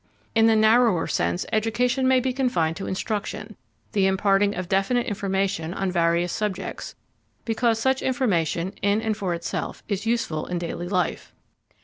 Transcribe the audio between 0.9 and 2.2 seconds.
sense, education may